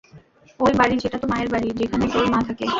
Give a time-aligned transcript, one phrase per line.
[0.59, 2.65] ঐ বাড়ী, যেটা তো মায়ের বাড়ী, যেখানে তোর মা থাকে।